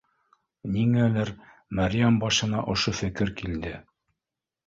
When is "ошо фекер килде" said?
2.75-3.75